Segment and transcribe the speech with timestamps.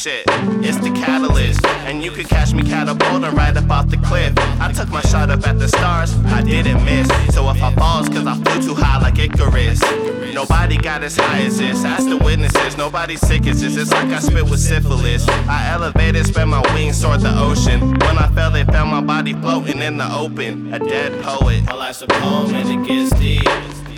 [0.00, 0.24] shit,
[0.64, 1.64] it's the catalyst.
[1.84, 4.32] And you could catch me catapulting right up off the cliff.
[4.58, 7.06] I took my shot up at the stars, I didn't miss.
[7.34, 9.80] So if I falls, cause I flew too high like Icarus.
[10.32, 11.84] Nobody got as high as this.
[11.84, 13.76] Ask the witnesses, nobody sick as this.
[13.76, 15.28] It's like I spit with syphilis.
[15.28, 17.80] I elevated, spread my wings toward the ocean.
[17.80, 20.72] When I fell, they found my body floating in the open.
[20.72, 21.64] A dead poet.
[21.64, 23.89] My life's a poem and it gets deep.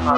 [0.00, 0.08] Check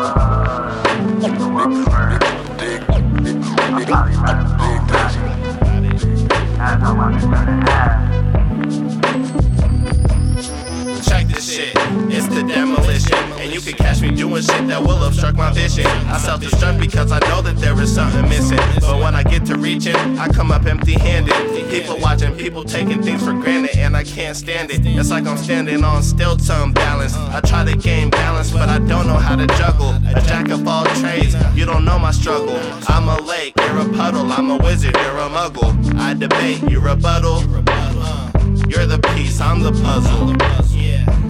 [11.26, 11.72] this shit,
[12.08, 13.18] it's the demolition.
[13.40, 15.84] And you can catch me doing shit that will obstruct my vision.
[15.86, 18.58] I self destruct because I know that there is something missing.
[18.80, 21.34] But when I get to reaching, I come up empty handed.
[21.70, 24.86] People watching, people taking things for granted, and I can't stand it.
[24.86, 27.16] It's like I'm standing on stilts unbalanced.
[27.16, 28.21] I try to gain balance,
[28.62, 29.90] but I don't know how to juggle.
[30.06, 32.56] A jack of all trades, you don't know my struggle.
[32.86, 34.30] I'm a lake, you're a puddle.
[34.30, 35.72] I'm a wizard, you're a muggle.
[35.98, 37.42] I debate, you rebuttal.
[37.66, 38.30] Uh,
[38.68, 40.36] you're the piece, I'm the puzzle.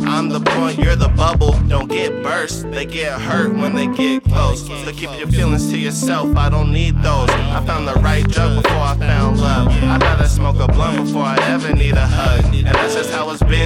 [0.06, 1.52] I'm the point, you're the bubble.
[1.69, 4.67] Don't get burst, they get hurt when they get close.
[4.67, 7.30] So keep your feelings to yourself, I don't need those.
[7.30, 9.68] I found the right drug before I found love.
[9.68, 12.02] I'd rather smoke a blunt before I ever need a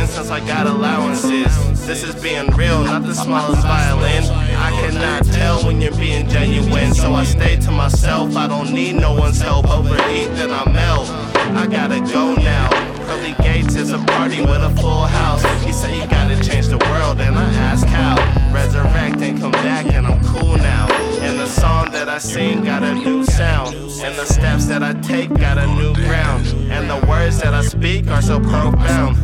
[0.07, 1.87] since I got allowances.
[1.87, 4.25] This is being real, not the smallest violin.
[4.57, 8.37] I cannot tell when you're being genuine, so I stay to myself.
[8.37, 9.69] I don't need no one's help.
[9.69, 11.09] Overeat, then I melt.
[11.57, 12.69] I gotta go now.
[13.07, 15.43] Pearly Gates is a party with a full house.
[15.65, 18.17] He said you gotta change the world, and I ask how.
[18.53, 20.89] Resurrect and come back, and I'm cool now.
[21.21, 23.75] And the song that I sing got a new sound.
[23.75, 26.47] And the steps that I take got a new ground.
[26.71, 29.17] And the words that I speak are so profound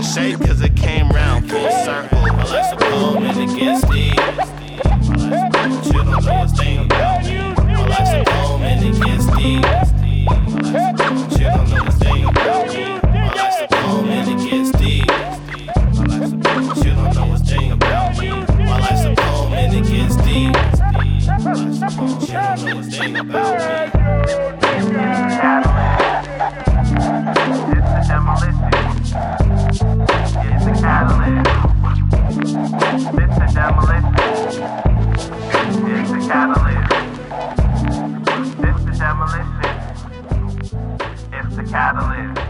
[0.00, 2.22] in shape cause it came round full circle.
[2.22, 4.14] Well, I suppose men against these.
[4.16, 7.36] Well, I suppose you don't know a thing about me.
[7.36, 9.60] Well, I suppose men against these.
[9.60, 10.40] Well,
[10.76, 12.84] I suppose you don't know a thing about me.
[13.12, 15.06] Well, I suppose men against these.
[15.98, 18.30] Well, I suppose you don't know a thing about me.
[18.30, 20.78] Well, I suppose men against these.
[21.28, 23.99] Well, I suppose you don't know a thing about me.
[41.62, 42.49] the catalyst.